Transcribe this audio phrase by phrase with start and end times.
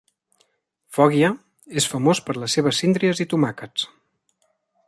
[0.97, 1.29] Foggia
[1.83, 3.89] és famós per les seves síndries i tomàquets.